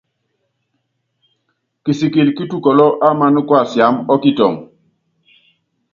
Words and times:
Kisikili 1.83 2.31
kítukɔlɔ́ 2.37 2.89
ámaná 3.07 3.39
kuasiámá 3.47 4.01
ɔ́kitɔŋɔ. 4.13 4.59